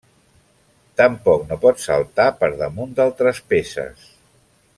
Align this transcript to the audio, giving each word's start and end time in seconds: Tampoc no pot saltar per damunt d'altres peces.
Tampoc 1.01 1.43
no 1.51 1.59
pot 1.67 1.83
saltar 1.83 2.27
per 2.41 2.49
damunt 2.63 2.97
d'altres 3.01 3.47
peces. 3.53 4.13